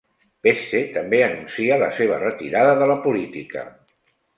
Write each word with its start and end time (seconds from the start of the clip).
Pesce 0.47 0.81
també 0.95 1.21
anuncia 1.27 1.79
la 1.85 1.93
seva 2.01 2.21
retirada 2.27 2.77
de 2.85 2.93
la 2.97 3.01
política. 3.09 3.71